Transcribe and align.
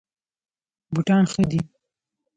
بوټان 0.93 1.23
ښه 1.31 1.43
دي. 1.49 1.59